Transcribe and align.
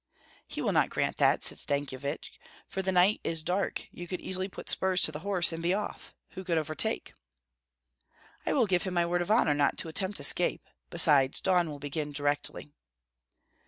"He 0.47 0.63
will 0.63 0.71
not 0.71 0.89
grant 0.89 1.17
that," 1.17 1.43
said 1.43 1.59
Stankyevich; 1.59 2.31
"for 2.67 2.81
the 2.81 2.91
night 2.91 3.21
is 3.23 3.43
dark, 3.43 3.87
you 3.91 4.07
could 4.07 4.19
easily 4.19 4.47
put 4.49 4.67
spurs 4.67 4.99
to 5.03 5.11
the 5.11 5.19
horse, 5.19 5.51
and 5.53 5.61
be 5.61 5.75
off. 5.75 6.15
Who 6.29 6.43
could 6.43 6.57
overtake?" 6.57 7.13
"I 8.43 8.53
will 8.53 8.65
give 8.65 8.81
him 8.81 8.95
my 8.95 9.05
word 9.05 9.21
of 9.21 9.29
honor 9.29 9.53
not 9.53 9.77
to 9.77 9.89
attempt 9.89 10.19
escape; 10.19 10.67
besides, 10.89 11.39
dawn 11.39 11.69
will 11.69 11.77
begin 11.77 12.13
directly." 12.13 12.71